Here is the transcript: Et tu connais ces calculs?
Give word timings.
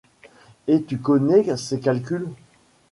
Et 0.67 0.81
tu 0.81 0.97
connais 0.97 1.55
ces 1.57 1.79
calculs? 1.79 2.27